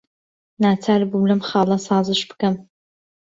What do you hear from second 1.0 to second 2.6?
بووم لەم خاڵە سازش بکەم.